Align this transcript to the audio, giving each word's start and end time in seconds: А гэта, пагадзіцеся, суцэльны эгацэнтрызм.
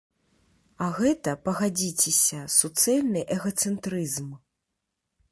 А 0.85 0.85
гэта, 0.99 1.33
пагадзіцеся, 1.49 2.39
суцэльны 2.53 3.21
эгацэнтрызм. 3.35 4.33